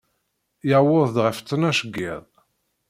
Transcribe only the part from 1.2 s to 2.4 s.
ɣef ttnac n yiḍ.